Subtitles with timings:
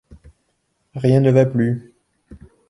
[0.95, 1.93] Rien ne va plus...